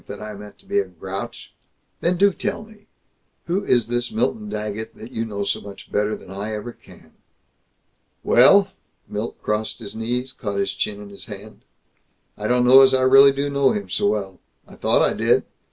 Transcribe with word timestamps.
that 0.07 0.19
I 0.19 0.33
meant 0.33 0.57
to 0.57 0.65
be 0.65 0.79
a 0.79 0.85
grouch" 0.85 1.53
"Then 2.01 2.17
do 2.17 2.33
tell 2.33 2.63
me 2.63 2.87
Who 3.45 3.63
is 3.63 3.87
this 3.87 4.11
Milton 4.11 4.49
Daggett 4.49 4.95
that 4.97 5.11
you 5.11 5.25
know 5.25 5.43
so 5.43 5.61
much 5.61 5.91
better 5.91 6.15
than 6.15 6.31
I 6.31 6.53
ever 6.53 6.71
can?" 6.73 7.11
"Well," 8.23 8.69
Milt 9.07 9.39
crossed 9.43 9.77
his 9.77 9.95
knees, 9.95 10.33
caught 10.33 10.57
his 10.57 10.73
chin 10.73 10.99
in 11.03 11.09
his 11.09 11.27
hand, 11.27 11.61
"I 12.35 12.47
don't 12.47 12.65
know 12.65 12.81
as 12.81 12.95
I 12.95 13.03
really 13.03 13.31
do 13.31 13.47
know 13.47 13.73
him 13.73 13.89
so 13.89 14.07
well. 14.07 14.39
I 14.67 14.73
thought 14.75 15.03
I 15.03 15.13
did. 15.13 15.45